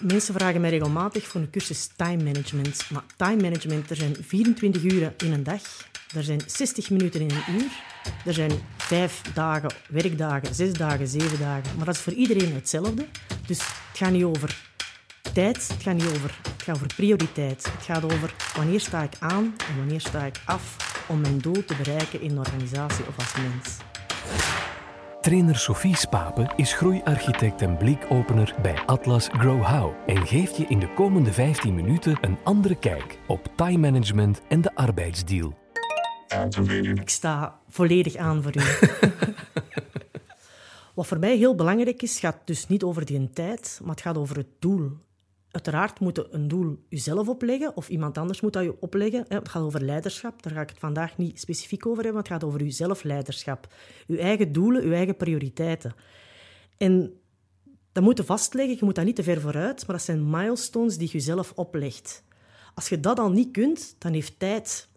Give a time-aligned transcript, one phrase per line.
[0.00, 2.90] Mensen vragen mij regelmatig voor een cursus time management.
[2.90, 5.62] Maar time management, er zijn 24 uren in een dag.
[6.14, 7.70] Er zijn 60 minuten in een uur.
[8.24, 11.76] Er zijn vijf dagen, werkdagen, zes dagen, zeven dagen.
[11.76, 13.06] Maar dat is voor iedereen hetzelfde.
[13.46, 14.64] Dus het gaat niet over
[15.32, 17.64] tijd, het gaat niet over, het gaat over prioriteit.
[17.64, 20.76] Het gaat over wanneer sta ik aan en wanneer sta ik af
[21.08, 23.76] om mijn doel te bereiken in een organisatie of als mens.
[25.26, 30.78] Trainer Sophie Spapen is groeiarchitect en blikopener bij Atlas Grow How en geeft je in
[30.78, 35.54] de komende 15 minuten een andere kijk op time management en de arbeidsdeal.
[36.94, 38.60] Ik sta volledig aan voor u.
[40.94, 44.16] Wat voor mij heel belangrijk is, gaat dus niet over die tijd, maar het gaat
[44.16, 44.90] over het doel.
[45.56, 49.24] Uiteraard moet je een doel jezelf opleggen of iemand anders moet dat je opleggen.
[49.28, 52.44] Het gaat over leiderschap, daar ga ik het vandaag niet specifiek over hebben, het gaat
[52.44, 53.74] over jezelf leiderschap.
[54.06, 55.94] Je eigen doelen, je eigen prioriteiten.
[56.76, 57.20] En
[57.92, 60.98] dat moet je vastleggen, je moet dat niet te ver vooruit, maar dat zijn milestones
[60.98, 62.24] die je jezelf oplegt.
[62.74, 64.88] Als je dat al niet kunt, dan heeft tijd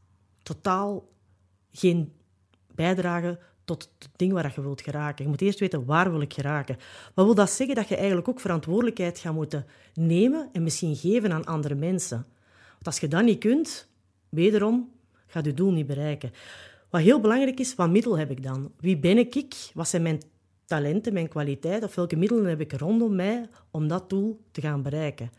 [0.43, 1.09] totaal
[1.71, 2.13] geen
[2.75, 3.39] bijdrage
[3.69, 5.23] tot het ding waar je wilt geraken.
[5.23, 6.77] Je moet eerst weten waar wil ik geraken.
[7.13, 7.75] Wat wil dat zeggen?
[7.75, 12.25] Dat je eigenlijk ook verantwoordelijkheid gaat moeten nemen en misschien geven aan andere mensen.
[12.71, 13.89] Want als je dat niet kunt,
[14.29, 14.89] wederom,
[15.27, 16.31] gaat je doel niet bereiken.
[16.89, 18.71] Wat heel belangrijk is, wat middel heb ik dan?
[18.79, 19.69] Wie ben ik?
[19.73, 20.21] Wat zijn mijn
[20.65, 21.87] talenten, mijn kwaliteiten?
[21.87, 25.31] Of welke middelen heb ik rondom mij om dat doel te gaan bereiken?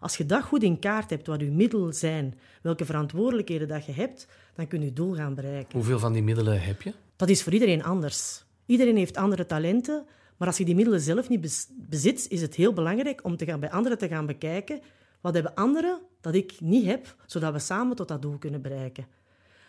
[0.00, 3.92] Als je dat goed in kaart hebt, wat je middelen zijn, welke verantwoordelijkheden dat je
[3.92, 5.72] hebt, dan kun je je doel gaan bereiken.
[5.72, 6.92] Hoeveel van die middelen heb je?
[7.18, 8.44] Dat is voor iedereen anders.
[8.66, 12.72] Iedereen heeft andere talenten, maar als je die middelen zelf niet bezit, is het heel
[12.72, 14.80] belangrijk om te gaan, bij anderen te gaan bekijken
[15.20, 19.06] wat hebben anderen dat ik niet heb, zodat we samen tot dat doel kunnen bereiken.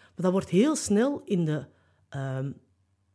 [0.03, 1.65] Maar dat wordt heel snel in de...
[2.15, 2.39] Uh,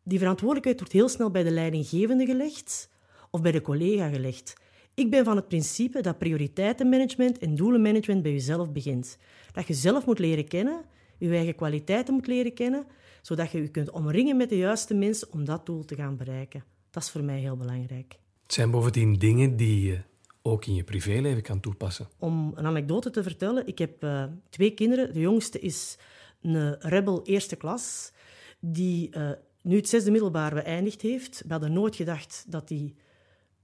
[0.02, 2.88] die verantwoordelijkheid wordt heel snel bij de leidinggevende gelegd
[3.30, 4.54] of bij de collega gelegd.
[4.94, 9.18] Ik ben van het principe dat prioriteitenmanagement en doelenmanagement bij jezelf begint.
[9.52, 10.84] Dat je zelf moet leren kennen,
[11.18, 12.86] je eigen kwaliteiten moet leren kennen,
[13.22, 16.64] zodat je je kunt omringen met de juiste mensen om dat doel te gaan bereiken.
[16.90, 18.18] Dat is voor mij heel belangrijk.
[18.42, 20.00] Het zijn bovendien dingen die je
[20.42, 22.08] ook in je privéleven kan toepassen.
[22.18, 25.12] Om een anekdote te vertellen, ik heb uh, twee kinderen.
[25.12, 25.98] De jongste is
[26.42, 28.12] een rebel eerste klas,
[28.60, 29.30] die uh,
[29.62, 31.42] nu het zesde middelbaar beëindigd heeft.
[31.46, 32.94] We hadden nooit gedacht dat hij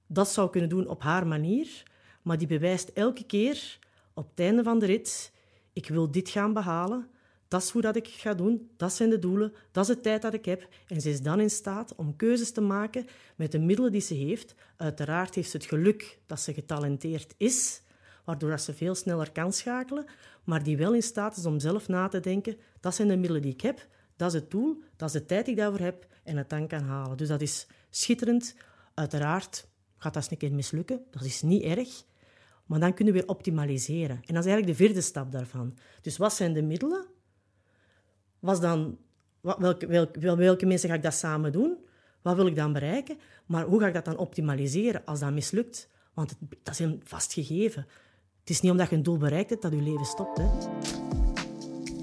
[0.06, 1.82] dat zou kunnen doen op haar manier,
[2.22, 3.78] maar die bewijst elke keer
[4.14, 5.32] op het einde van de rit,
[5.72, 7.08] ik wil dit gaan behalen,
[7.50, 10.22] dat is hoe dat ik ga doen, dat zijn de doelen, dat is de tijd
[10.22, 10.68] dat ik heb.
[10.86, 13.06] En ze is dan in staat om keuzes te maken
[13.36, 14.54] met de middelen die ze heeft.
[14.76, 17.82] Uiteraard heeft ze het geluk dat ze getalenteerd is,
[18.24, 20.04] waardoor ze veel sneller kan schakelen,
[20.44, 23.42] maar die wel in staat is om zelf na te denken, dat zijn de middelen
[23.42, 23.86] die ik heb,
[24.16, 26.66] dat is het doel, dat is de tijd die ik daarvoor heb en het dan
[26.66, 27.16] kan halen.
[27.16, 28.54] Dus dat is schitterend.
[28.94, 32.02] Uiteraard gaat dat eens een keer mislukken, dat is niet erg.
[32.66, 34.16] Maar dan kunnen we weer optimaliseren.
[34.16, 35.78] En dat is eigenlijk de vierde stap daarvan.
[36.02, 37.06] Dus wat zijn de middelen?
[38.40, 38.98] Was dan,
[39.40, 41.76] welke, welke, welke mensen ga ik dat samen doen?
[42.22, 43.18] Wat wil ik dan bereiken?
[43.46, 45.88] Maar hoe ga ik dat dan optimaliseren als dat mislukt?
[46.14, 47.86] Want het, dat is een vast gegeven.
[48.40, 50.38] Het is niet omdat je een doel bereikt hebt dat je leven stopt.
[50.38, 50.48] Hè?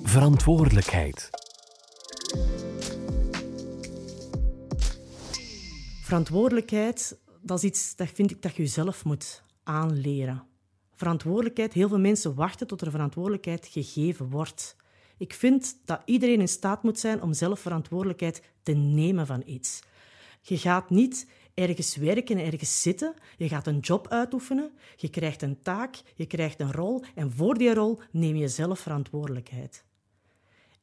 [0.03, 1.29] Verantwoordelijkheid.
[6.01, 7.17] Verantwoordelijkheid
[7.47, 10.43] dat is iets dat vind ik dat je jezelf moet aanleren.
[10.93, 14.75] Verantwoordelijkheid, heel veel mensen wachten tot er verantwoordelijkheid gegeven wordt.
[15.17, 19.79] Ik vind dat iedereen in staat moet zijn om zelf verantwoordelijkheid te nemen van iets.
[20.41, 23.13] Je gaat niet ergens werken en ergens zitten.
[23.37, 24.71] Je gaat een job uitoefenen.
[24.95, 27.03] Je krijgt een taak, je krijgt een rol.
[27.15, 29.85] En voor die rol neem je zelf verantwoordelijkheid.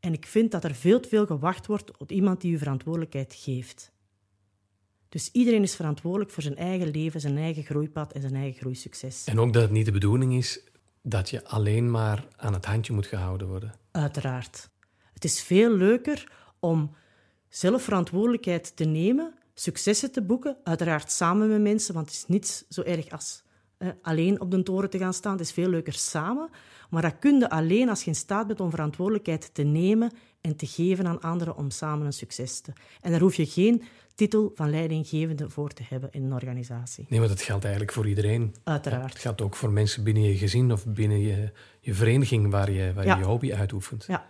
[0.01, 3.35] En ik vind dat er veel te veel gewacht wordt op iemand die je verantwoordelijkheid
[3.35, 3.93] geeft.
[5.09, 9.25] Dus iedereen is verantwoordelijk voor zijn eigen leven, zijn eigen groeipad en zijn eigen groeisucces.
[9.25, 10.65] En ook dat het niet de bedoeling is
[11.07, 13.75] dat je alleen maar aan het handje moet gehouden worden.
[13.91, 14.71] Uiteraard.
[15.13, 16.95] Het is veel leuker om
[17.49, 22.67] zelf verantwoordelijkheid te nemen, successen te boeken, uiteraard samen met mensen, want het is niet
[22.69, 23.44] zo erg als
[24.03, 25.33] alleen op de toren te gaan staan.
[25.33, 26.49] Het is veel leuker samen.
[26.91, 30.57] Maar dat kun je alleen als je in staat bent om verantwoordelijkheid te nemen en
[30.57, 32.73] te geven aan anderen om samen een succes te.
[33.01, 33.83] En daar hoef je geen
[34.15, 37.07] titel van leidinggevende voor te hebben in een organisatie.
[37.09, 38.55] Nee, maar dat geldt eigenlijk voor iedereen.
[38.65, 39.13] Uiteraard.
[39.13, 42.93] Het gaat ook voor mensen binnen je gezin of binnen je, je vereniging waar je
[42.93, 44.05] waar je, je hobby uitoefent.
[44.07, 44.27] Ja,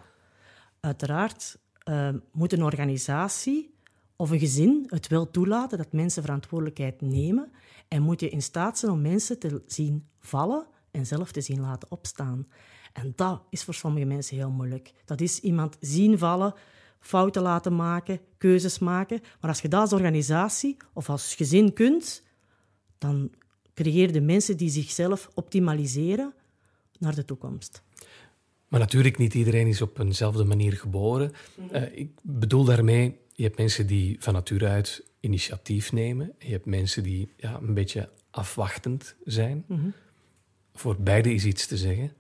[0.80, 1.58] uiteraard
[1.88, 3.74] uh, moet een organisatie
[4.16, 7.52] of een gezin het wel toelaten dat mensen verantwoordelijkheid nemen
[7.94, 11.60] en moet je in staat zijn om mensen te zien vallen en zelf te zien
[11.60, 12.46] laten opstaan.
[12.92, 14.92] En dat is voor sommige mensen heel moeilijk.
[15.04, 16.54] Dat is iemand zien vallen,
[17.00, 19.20] fouten laten maken, keuzes maken.
[19.40, 22.22] Maar als je dat als organisatie of als gezin kunt,
[22.98, 23.30] dan
[23.74, 26.34] creëer de mensen die zichzelf optimaliseren
[26.98, 27.82] naar de toekomst.
[28.68, 31.32] Maar natuurlijk, niet iedereen is op eenzelfde manier geboren.
[31.72, 36.32] Uh, ik bedoel daarmee, je hebt mensen die van nature uit initiatief nemen.
[36.38, 39.64] Je hebt mensen die ja, een beetje afwachtend zijn.
[39.66, 39.88] Mhm.
[40.74, 42.12] Voor beide is iets te zeggen.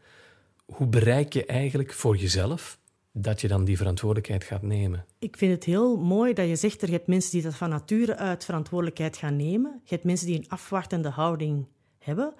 [0.64, 2.78] Hoe bereik je eigenlijk voor jezelf
[3.12, 5.04] dat je dan die verantwoordelijkheid gaat nemen?
[5.18, 8.16] Ik vind het heel mooi dat je zegt, er hebt mensen die dat van nature
[8.16, 9.80] uit verantwoordelijkheid gaan nemen.
[9.84, 11.66] Je hebt mensen die een afwachtende houding
[11.98, 12.34] hebben.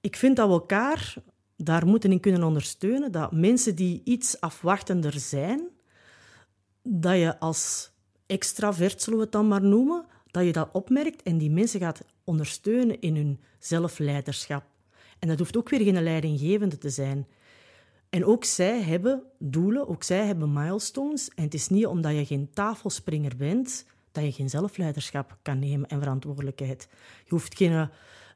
[0.00, 1.14] Ik vind dat we elkaar
[1.56, 3.12] daar moeten in kunnen ondersteunen.
[3.12, 5.68] Dat mensen die iets afwachtender zijn,
[6.82, 7.91] dat je als
[8.32, 12.04] extravert, zullen we het dan maar noemen, dat je dat opmerkt en die mensen gaat
[12.24, 14.64] ondersteunen in hun zelfleiderschap.
[15.18, 17.26] En dat hoeft ook weer geen leidinggevende te zijn.
[18.10, 21.28] En ook zij hebben doelen, ook zij hebben milestones.
[21.34, 25.88] En het is niet omdat je geen tafelspringer bent, dat je geen zelfleiderschap kan nemen
[25.88, 26.88] en verantwoordelijkheid.
[27.24, 27.88] Je hoeft geen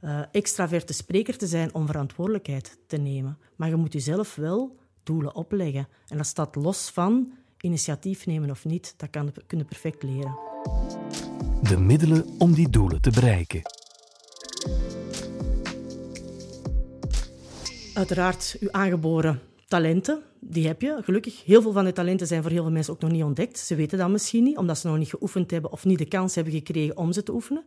[0.02, 3.38] uh, extraverte spreker te zijn om verantwoordelijkheid te nemen.
[3.56, 5.88] Maar je moet jezelf wel doelen opleggen.
[6.08, 8.94] En dat staat los van initiatief nemen of niet.
[8.96, 10.38] Dat kan, kun je perfect leren.
[11.62, 13.62] De middelen om die doelen te bereiken.
[17.94, 21.44] Uiteraard uw aangeboren talenten, die heb je, gelukkig.
[21.44, 23.58] Heel veel van die talenten zijn voor heel veel mensen ook nog niet ontdekt.
[23.58, 26.34] Ze weten dat misschien niet, omdat ze nog niet geoefend hebben of niet de kans
[26.34, 27.64] hebben gekregen om ze te oefenen.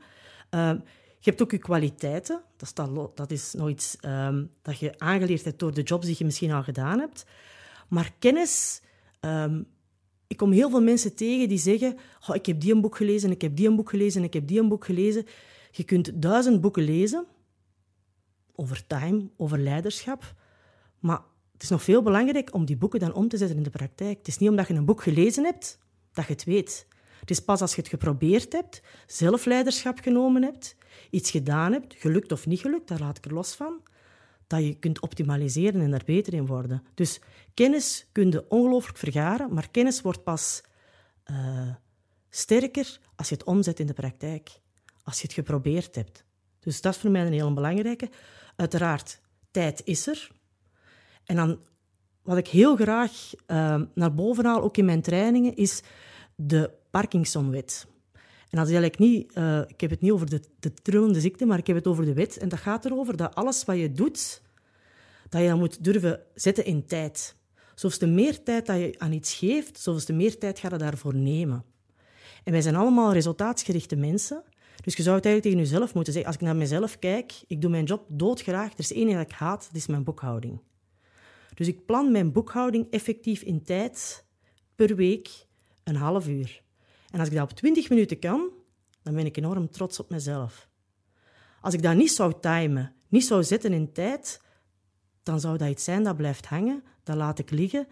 [0.52, 0.72] Uh,
[1.20, 2.42] je hebt ook je kwaliteiten.
[2.58, 6.06] Dat is, dat, dat is nog iets um, dat je aangeleerd hebt door de jobs
[6.06, 7.26] die je misschien al gedaan hebt.
[7.88, 8.82] Maar kennis...
[9.22, 9.68] Um,
[10.30, 11.98] ik kom heel veel mensen tegen die zeggen:
[12.28, 14.48] oh, Ik heb die een boek gelezen, ik heb die een boek gelezen, ik heb
[14.48, 15.26] die een boek gelezen.
[15.72, 17.26] Je kunt duizend boeken lezen
[18.56, 20.34] over time, over leiderschap.
[21.00, 21.22] Maar
[21.54, 24.18] het is nog veel belangrijk om die boeken dan om te zetten in de praktijk.
[24.18, 25.80] Het is niet omdat je een boek gelezen hebt
[26.14, 26.88] dat je het weet.
[27.20, 30.76] Het is pas als je het geprobeerd hebt, zelf leiderschap genomen hebt,
[31.10, 33.82] iets gedaan hebt, gelukt of niet gelukt, daar laat ik er los van,
[34.50, 36.84] dat je kunt optimaliseren en er beter in worden.
[36.94, 37.20] Dus
[37.54, 40.64] kennis kun je ongelooflijk vergaren, maar kennis wordt pas
[41.32, 41.76] uh,
[42.30, 44.50] sterker als je het omzet in de praktijk,
[45.04, 46.24] als je het geprobeerd hebt.
[46.60, 48.10] Dus dat is voor mij een heel belangrijke.
[48.56, 50.32] Uiteraard, tijd is er.
[51.26, 51.60] En dan,
[52.22, 53.12] wat ik heel graag
[53.48, 55.82] uh, naar boven haal, ook in mijn trainingen, is
[56.36, 57.88] de Parkinsonwet.
[58.50, 61.46] En dat is eigenlijk niet, uh, ik heb het niet over de, de trillende ziekte,
[61.46, 62.38] maar ik heb het over de wet.
[62.38, 64.42] En dat gaat erover dat alles wat je doet,
[65.30, 67.36] dat je dat moet durven zetten in tijd.
[67.76, 70.78] Zoals de meer tijd dat je aan iets geeft, zoals de meer tijd ga je
[70.78, 71.64] daarvoor nemen.
[72.44, 74.44] En wij zijn allemaal resultaatsgerichte mensen.
[74.84, 76.32] Dus je zou het eigenlijk tegen jezelf moeten zeggen.
[76.32, 78.74] Als ik naar mezelf kijk, ik doe mijn job doodgraag.
[78.74, 80.62] Er is één ding dat ik haat, dat is mijn boekhouding.
[81.54, 84.26] Dus ik plan mijn boekhouding effectief in tijd
[84.76, 85.46] per week
[85.84, 86.62] een half uur.
[87.12, 88.50] En als ik dat op 20 minuten kan,
[89.04, 90.68] dan ben ik enorm trots op mezelf.
[91.62, 94.42] Als ik dat niet zou timen, niet zou zetten in tijd,
[95.24, 97.88] dan zou dat iets zijn dat blijft hangen, dat laat ik liggen.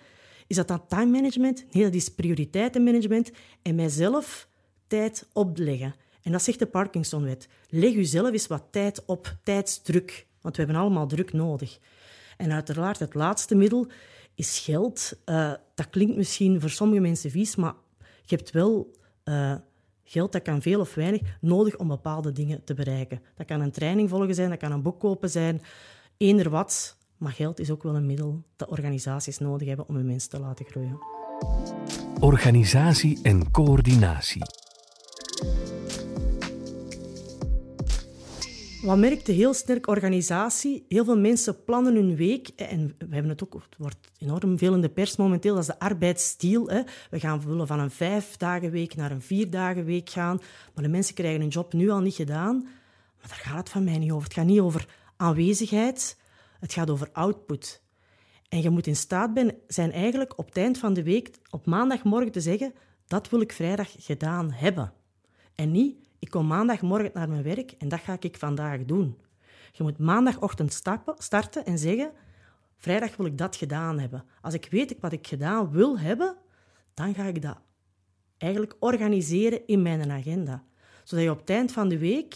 [0.48, 1.66] Is dat dan time management?
[1.72, 3.32] Nee, dat is prioriteitenmanagement
[3.62, 4.48] en mijzelf
[4.88, 5.96] tijd opleggen.
[6.22, 7.48] En dat zegt de Parkinsonwet.
[7.70, 10.28] Leg jezelf eens wat tijd op, tijdsdruk.
[10.42, 11.80] Want we hebben allemaal druk nodig.
[12.38, 13.88] En uiteraard, het laatste middel
[14.36, 15.14] is geld.
[15.26, 17.74] Uh, dat klinkt misschien voor sommige mensen vies, maar
[18.26, 18.96] je hebt wel
[19.30, 19.56] uh,
[20.04, 23.22] geld, dat kan veel of weinig, nodig om bepaalde dingen te bereiken.
[23.36, 25.62] Dat kan een training volgen zijn, dat kan een boek kopen zijn,
[26.18, 26.98] eender wat.
[27.18, 30.40] Maar geld is ook wel een middel dat organisaties nodig hebben om hun mensen te
[30.40, 31.00] laten groeien.
[32.20, 34.42] Organisatie en coördinatie.
[38.82, 40.86] Wat merkte heel sterk organisatie?
[40.88, 42.48] Heel veel mensen plannen hun week.
[42.48, 45.70] En we hebben het ook, het wordt enorm veel in de pers momenteel, dat is
[45.70, 46.68] de arbeidsstiel.
[46.68, 46.82] Hè.
[47.10, 50.42] We gaan willen van een vijf dagen week naar een vier dagen week gaan.
[50.74, 52.62] Maar de mensen krijgen hun job nu al niet gedaan.
[53.20, 54.24] Maar daar gaat het van mij niet over.
[54.24, 56.18] Het gaat niet over aanwezigheid,
[56.60, 57.82] het gaat over output.
[58.50, 59.32] En je moet in staat
[59.68, 62.74] zijn eigenlijk op het eind van de week, op maandagmorgen te zeggen,
[63.08, 64.94] dat wil ik vrijdag gedaan hebben.
[65.56, 69.18] En niet, ik kom maandagmorgen naar mijn werk en dat ga ik vandaag doen.
[69.72, 72.12] Je moet maandagochtend stappen, starten en zeggen:
[72.78, 74.24] Vrijdag wil ik dat gedaan hebben.
[74.42, 76.38] Als ik weet wat ik gedaan wil hebben,
[76.94, 77.58] dan ga ik dat
[78.38, 80.64] eigenlijk organiseren in mijn agenda.
[81.04, 82.36] Zodat je op het eind van de week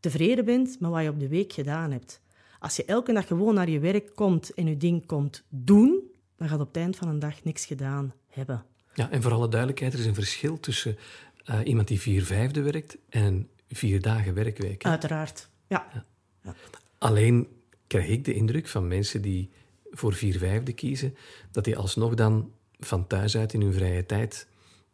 [0.00, 2.20] tevreden bent met wat je op de week gedaan hebt.
[2.58, 6.00] Als je elke dag gewoon naar je werk komt en je ding komt doen,
[6.36, 8.64] dan gaat op het eind van een dag niks gedaan hebben.
[8.94, 10.96] Ja, en voor alle duidelijkheid, er is een verschil tussen
[11.46, 14.84] uh, iemand die vier vijfde werkt en vier dagen werkweek.
[14.84, 16.04] Uiteraard, ja.
[16.42, 16.54] ja.
[16.98, 17.48] Alleen
[17.86, 19.50] krijg ik de indruk van mensen die
[19.90, 21.16] voor vier vijfde kiezen,
[21.50, 24.46] dat die alsnog dan van thuis uit in hun vrije tijd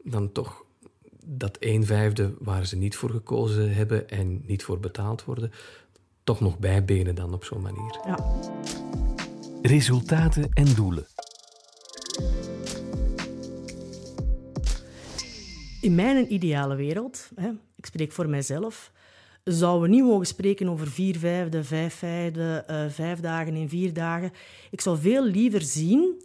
[0.05, 0.64] dan toch
[1.25, 5.52] dat een vijfde waar ze niet voor gekozen hebben en niet voor betaald worden,
[6.25, 8.00] toch nog bijbenen dan op zo'n manier.
[8.07, 8.40] Ja.
[9.62, 11.07] Resultaten en doelen.
[15.88, 18.92] In mijn ideale wereld, hè, ik spreek voor mijzelf,
[19.45, 23.92] zouden we niet mogen spreken over vier vijfde, vijf vijfde, uh, vijf dagen in vier
[23.92, 24.30] dagen.
[24.71, 26.23] Ik zou veel liever zien,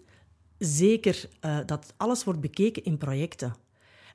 [0.58, 3.56] zeker, uh, dat alles wordt bekeken in projecten.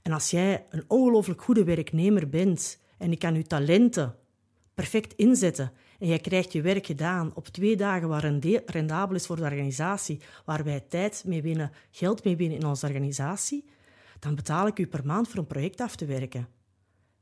[0.02, 4.14] En als jij een ongelooflijk goede werknemer bent en ik kan je talenten
[4.74, 9.36] perfect inzetten en jij krijgt je werk gedaan op twee dagen waar rendabel is voor
[9.36, 13.64] de organisatie, waar wij tijd mee winnen, geld mee winnen in onze organisatie,
[14.18, 16.48] dan betaal ik u per maand voor een project af te werken.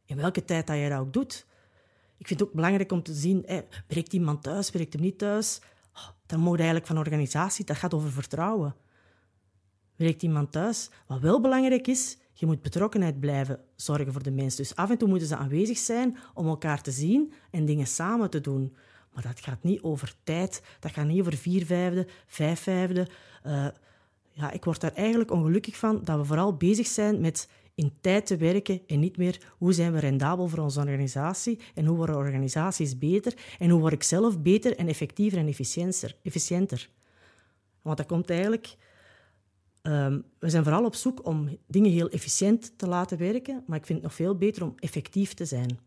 [0.04, 1.46] In welke tijd dat je dat ook doet.
[2.16, 5.18] Ik vind het ook belangrijk om te zien, hey, werkt iemand thuis, werkt hem niet
[5.18, 5.60] thuis?
[5.94, 8.74] Oh, dan moet eigenlijk van organisatie, dat gaat over vertrouwen.
[9.96, 10.90] Werkt iemand thuis?
[11.06, 14.62] Wat wel belangrijk is, je moet betrokkenheid blijven zorgen voor de mensen.
[14.62, 18.30] Dus af en toe moeten ze aanwezig zijn om elkaar te zien en dingen samen
[18.30, 18.76] te doen.
[19.12, 23.08] Maar dat gaat niet over tijd, dat gaat niet over vier vijfde, vijf vijfde.
[23.46, 23.66] Uh,
[24.36, 28.26] ja, ik word daar eigenlijk ongelukkig van dat we vooral bezig zijn met in tijd
[28.26, 32.16] te werken en niet meer hoe zijn we rendabel voor onze organisatie en hoe worden
[32.16, 35.46] organisaties beter en hoe word ik zelf beter en effectiever en
[36.22, 36.88] efficiënter.
[37.82, 38.76] Want dat komt eigenlijk...
[39.82, 43.86] Um, we zijn vooral op zoek om dingen heel efficiënt te laten werken, maar ik
[43.86, 45.78] vind het nog veel beter om effectief te zijn.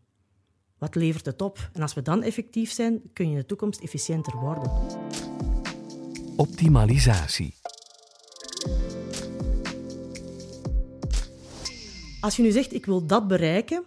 [0.78, 1.70] Wat levert het op?
[1.72, 4.72] En als we dan effectief zijn, kun je in de toekomst efficiënter worden.
[6.36, 7.59] Optimalisatie.
[12.20, 13.84] Als je nu zegt, ik wil dat bereiken,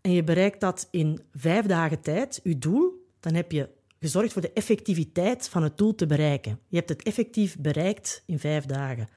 [0.00, 3.68] en je bereikt dat in vijf dagen tijd, je doel, dan heb je
[4.00, 6.58] gezorgd voor de effectiviteit van het doel te bereiken.
[6.68, 9.08] Je hebt het effectief bereikt in vijf dagen.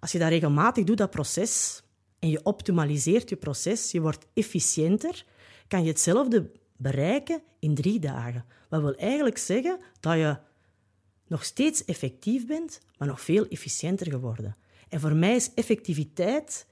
[0.00, 1.82] Als je dat regelmatig doet, dat proces,
[2.18, 5.24] en je optimaliseert je proces, je wordt efficiënter,
[5.68, 8.44] kan je hetzelfde bereiken in drie dagen.
[8.68, 10.36] Wat wil eigenlijk zeggen dat je
[11.26, 14.56] nog steeds effectief bent, maar nog veel efficiënter geworden.
[14.88, 16.66] En voor mij is effectiviteit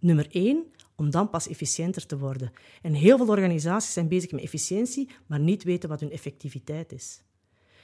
[0.00, 0.64] nummer één,
[0.96, 2.52] om dan pas efficiënter te worden.
[2.82, 7.22] En heel veel organisaties zijn bezig met efficiëntie, maar niet weten wat hun effectiviteit is.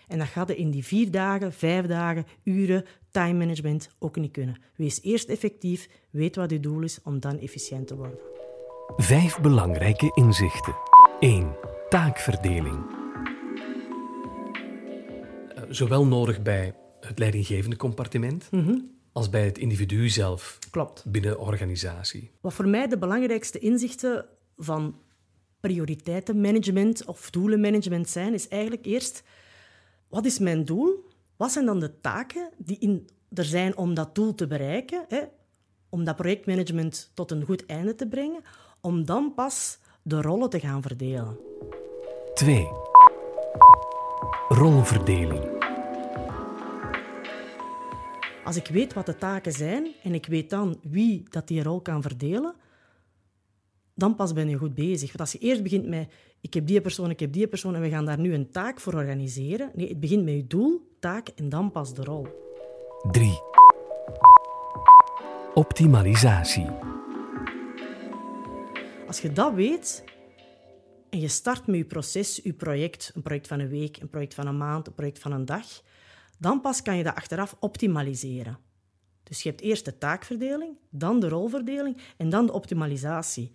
[0.09, 4.57] En dat gaat in die vier dagen, vijf dagen, uren, time management ook niet kunnen.
[4.77, 8.19] Wees eerst effectief, weet wat je doel is, om dan efficiënt te worden.
[8.97, 10.75] Vijf belangrijke inzichten.
[11.21, 11.57] 1.
[11.89, 12.87] Taakverdeling.
[15.55, 20.59] Eh, zowel nodig bij het leidinggevende compartiment, mm als bij het individu zelf.
[20.71, 21.05] Klopt.
[21.07, 22.31] Binnen de organisatie.
[22.41, 24.99] Wat voor mij de belangrijkste inzichten van
[25.61, 29.23] prioriteitenmanagement of doelenmanagement zijn, is eigenlijk eerst,
[30.09, 31.09] wat is mijn doel?
[31.37, 35.05] Wat zijn dan de taken die in, er zijn om dat doel te bereiken?
[35.09, 35.21] Hè?
[35.89, 38.43] Om dat projectmanagement tot een goed einde te brengen,
[38.81, 41.39] om dan pas de rollen te gaan verdelen.
[42.35, 42.69] 2.
[44.49, 45.54] Rolverdeling.
[48.45, 51.81] Als ik weet wat de taken zijn en ik weet dan wie dat die rol
[51.81, 52.55] kan verdelen,
[53.95, 55.07] dan pas ben je goed bezig.
[55.07, 56.09] Want als je eerst begint met
[56.41, 58.81] ik heb die persoon, ik heb die persoon en we gaan daar nu een taak
[58.81, 59.71] voor organiseren.
[59.75, 62.27] Nee, het begint met je doel, taak en dan pas de rol.
[63.11, 63.41] 3.
[65.55, 66.67] Optimalisatie.
[69.07, 70.05] Als je dat weet
[71.11, 74.35] en je start met je proces, je project, een project van een week, een project
[74.35, 75.67] van een maand, een project van een dag,
[76.45, 78.59] dan pas kan je dat achteraf optimaliseren.
[79.23, 83.53] Dus je hebt eerst de taakverdeling, dan de rolverdeling en dan de optimalisatie.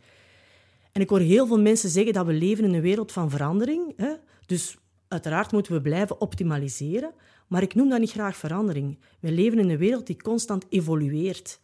[0.91, 3.93] En ik hoor heel veel mensen zeggen dat we leven in een wereld van verandering.
[3.95, 4.13] Hè?
[4.45, 4.77] Dus
[5.07, 7.13] uiteraard moeten we blijven optimaliseren,
[7.47, 8.99] maar ik noem dat niet graag verandering.
[9.19, 11.59] We leven in een wereld die constant evolueert.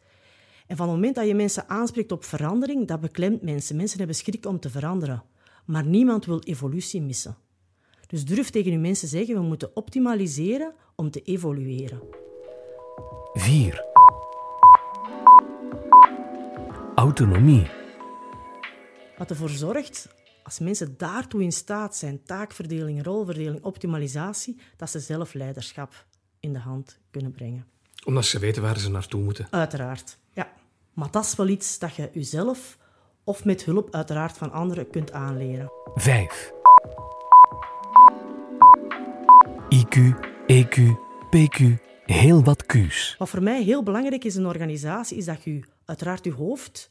[0.67, 3.75] En van het moment dat je mensen aanspreekt op verandering, dat beklemt mensen.
[3.75, 5.23] Mensen hebben schrik om te veranderen.
[5.65, 7.37] Maar niemand wil evolutie missen.
[8.07, 12.01] Dus durf tegen je mensen zeggen, we moeten optimaliseren om te evolueren.
[13.33, 13.83] 4.
[16.95, 17.67] Autonomie.
[19.17, 20.07] Wat ervoor zorgt,
[20.43, 26.05] als mensen daartoe in staat zijn, taakverdeling, rolverdeling, optimalisatie, dat ze zelf leiderschap
[26.39, 27.65] in de hand kunnen brengen.
[28.05, 29.47] Omdat ze weten waar ze naartoe moeten.
[29.49, 30.53] Uiteraard, ja.
[30.93, 32.77] Maar dat is wel iets dat je jezelf
[33.23, 35.71] of met hulp uiteraard van anderen kunt aanleren.
[35.95, 36.51] 5.
[39.69, 39.99] IQ,
[40.47, 40.75] EQ,
[41.29, 43.15] PQ, heel wat Q's.
[43.17, 46.87] Wat voor mij heel belangrijk is in een organisatie, is dat je uiteraard je hoofd,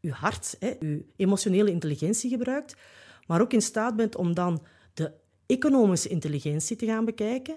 [0.00, 2.76] je hart, je emotionele intelligentie gebruikt,
[3.26, 4.62] maar ook in staat bent om dan
[4.94, 5.12] de
[5.46, 7.56] economische intelligentie te gaan bekijken,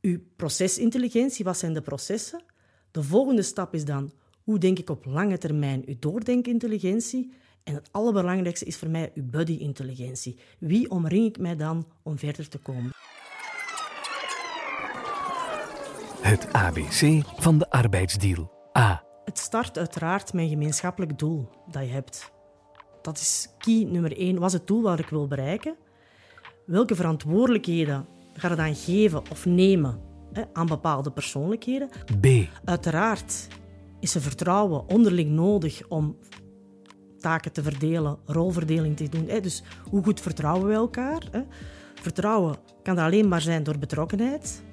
[0.00, 2.42] je procesintelligentie, wat zijn de processen?
[2.90, 5.82] De volgende stap is dan, Hoe denk ik op lange termijn?
[5.86, 7.32] Uw doordenkintelligentie.
[7.64, 10.38] En het allerbelangrijkste is voor mij uw buddy-intelligentie.
[10.58, 12.97] Wie omring ik mij dan om verder te komen?
[16.28, 18.50] Het ABC van de arbeidsdeal.
[18.78, 19.04] A.
[19.24, 22.32] Het start uiteraard met een gemeenschappelijk doel dat je hebt.
[23.02, 24.38] Dat is key nummer één.
[24.38, 25.76] Wat is het doel wat ik wil bereiken?
[26.66, 30.00] Welke verantwoordelijkheden ga je dan geven of nemen
[30.32, 31.88] hè, aan bepaalde persoonlijkheden?
[32.20, 32.26] B.
[32.64, 33.48] Uiteraard
[34.00, 36.16] is er vertrouwen onderling nodig om
[37.18, 39.28] taken te verdelen, rolverdeling te doen.
[39.28, 39.40] Hè.
[39.40, 41.22] Dus hoe goed vertrouwen we elkaar?
[41.30, 41.40] Hè?
[41.94, 44.66] Vertrouwen kan er alleen maar zijn door betrokkenheid.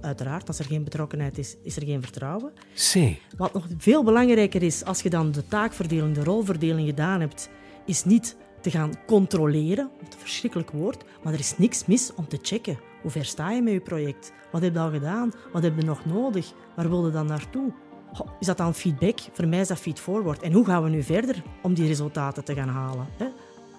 [0.00, 2.52] Uiteraard, als er geen betrokkenheid is, is er geen vertrouwen.
[2.74, 3.16] C.
[3.36, 7.50] Wat nog veel belangrijker is, als je dan de taakverdeling, de rolverdeling gedaan hebt,
[7.86, 12.38] is niet te gaan controleren, een verschrikkelijk woord, maar er is niks mis om te
[12.42, 12.78] checken.
[13.02, 14.32] Hoe ver sta je met je project?
[14.52, 15.32] Wat heb je al gedaan?
[15.52, 16.52] Wat heb je nog nodig?
[16.76, 17.72] Waar wil je dan naartoe?
[18.40, 19.18] Is dat dan feedback?
[19.32, 20.42] Voor mij is dat feedforward.
[20.42, 23.06] En hoe gaan we nu verder om die resultaten te gaan halen?
[23.16, 23.26] Hè?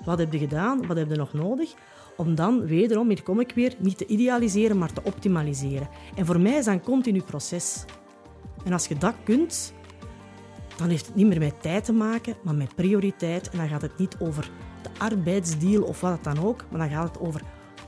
[0.06, 0.88] Wat heb je gedaan?
[0.88, 1.74] Wat heb je nog nodig?
[2.18, 5.90] Om dan wederom, hier kom ik weer, niet te idealiseren, maar te optimaliseren.
[6.16, 7.86] En voor mij is dat een continu proces.
[8.64, 9.74] En als je dat kunt,
[10.78, 13.50] dan heeft het niet meer met tijd te maken, maar met prioriteit.
[13.50, 14.52] En dan gaat het niet over
[14.82, 17.42] de arbeidsdeal of wat dan ook, maar dan gaat het over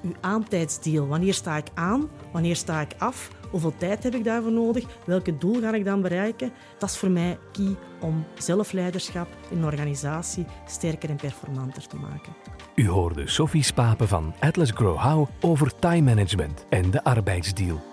[0.04, 1.08] uw aantijdsdeal.
[1.08, 2.10] Wanneer sta ik aan?
[2.32, 3.30] Wanneer sta ik af?
[3.52, 4.86] Hoeveel tijd heb ik daarvoor nodig?
[5.06, 6.52] Welke doel ga ik dan bereiken?
[6.78, 12.34] Dat is voor mij key om zelfleiderschap in een organisatie sterker en performanter te maken.
[12.76, 17.93] U hoorde Sophie Spapen van Atlas Grow How over time management en de arbeidsdeal.